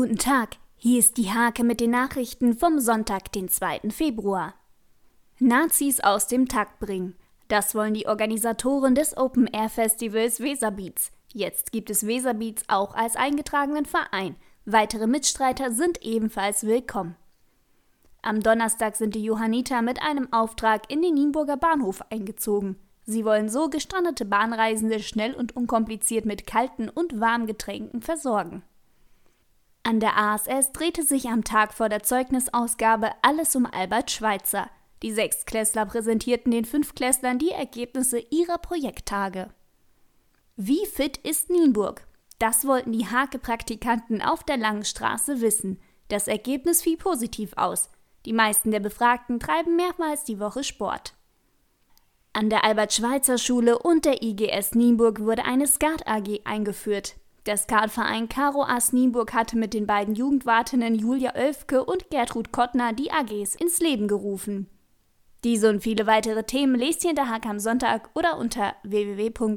[0.00, 3.90] Guten Tag, hier ist die Hake mit den Nachrichten vom Sonntag, den 2.
[3.90, 4.54] Februar.
[5.40, 7.16] Nazis aus dem Takt bringen.
[7.48, 11.10] Das wollen die Organisatoren des Open Air Festivals Weserbeats.
[11.32, 14.36] Jetzt gibt es Weserbeats auch als eingetragenen Verein.
[14.64, 17.16] Weitere Mitstreiter sind ebenfalls willkommen.
[18.22, 22.76] Am Donnerstag sind die Johanniter mit einem Auftrag in den Nienburger Bahnhof eingezogen.
[23.04, 28.62] Sie wollen so gestrandete Bahnreisende schnell und unkompliziert mit kalten und warmen Getränken versorgen.
[29.88, 34.68] An der ASS drehte sich am Tag vor der Zeugnisausgabe alles um Albert Schweitzer.
[35.02, 39.48] Die Sechstklässler präsentierten den Fünftklässlern die Ergebnisse ihrer Projekttage.
[40.56, 42.06] Wie fit ist Nienburg?
[42.38, 45.80] Das wollten die Hake-Praktikanten auf der Langen Straße wissen.
[46.08, 47.88] Das Ergebnis fiel positiv aus.
[48.26, 51.14] Die meisten der Befragten treiben mehrmals die Woche Sport.
[52.34, 57.14] An der Albert-Schweitzer-Schule und der IGS Nienburg wurde eine Skat AG eingeführt.
[57.48, 62.92] Der Skatverein Karo As Nienburg hatte mit den beiden Jugendwartinnen Julia Oelfke und Gertrud Kottner
[62.92, 64.68] die AGs ins Leben gerufen.
[65.44, 69.56] Diese und viele weitere Themen lest ihr in der Hake am Sonntag oder unter www.diehake.de.